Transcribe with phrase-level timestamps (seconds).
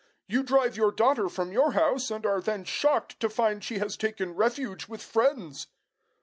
[0.27, 3.95] "You drive your daughter from your house, and are then shocked to find she has
[3.95, 5.67] taken refuge with friends!"